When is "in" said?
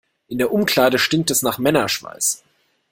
0.29-0.39